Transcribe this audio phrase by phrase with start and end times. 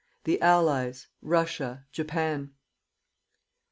[0.23, 2.55] THE ALLIES RUSSIA JAPAN.